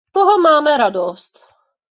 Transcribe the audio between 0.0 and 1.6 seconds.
A z toho máme radost.